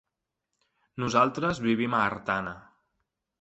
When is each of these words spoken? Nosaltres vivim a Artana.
Nosaltres 1.03 1.61
vivim 1.67 1.97
a 1.99 2.01
Artana. 2.07 2.55